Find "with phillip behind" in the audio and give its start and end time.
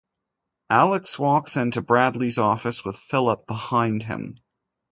2.83-4.01